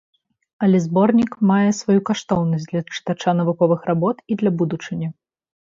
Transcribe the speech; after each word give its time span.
Але 0.67 0.77
зборнік 0.85 1.31
мае 1.51 1.69
сваю 1.81 1.99
каштоўнасць 2.11 2.67
для 2.73 2.81
чытача 2.97 3.31
навуковых 3.39 3.81
работ 3.93 4.17
і 4.31 4.41
для 4.43 4.51
будучыні. 4.65 5.07